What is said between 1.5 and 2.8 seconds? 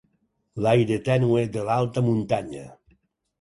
de l'alta muntanya.